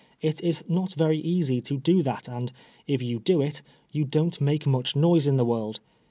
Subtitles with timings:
[0.19, 2.51] It is not very ea^ to do that, and
[2.87, 3.61] if you do it,
[3.91, 5.79] you don't make much noise in the world.